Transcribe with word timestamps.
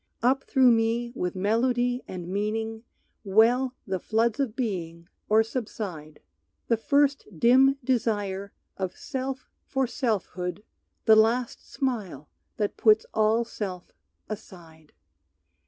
"Up 0.23 0.43
through 0.45 0.71
me, 0.71 1.11
with 1.15 1.35
melody 1.35 2.01
and 2.07 2.27
meaning, 2.27 2.83
Well 3.23 3.75
the 3.85 3.99
floods 3.99 4.39
of 4.39 4.55
being 4.55 5.07
or 5.29 5.43
subside, 5.43 6.21
The 6.69 6.75
first 6.75 7.27
dim 7.37 7.77
desire 7.83 8.51
of 8.77 8.97
self 8.97 9.47
for 9.67 9.85
selfhood, 9.85 10.63
The 11.05 11.15
last 11.15 11.71
smile 11.71 12.27
that 12.57 12.77
puts 12.77 13.05
all 13.13 13.45
self 13.45 13.91
aside. 14.27 14.93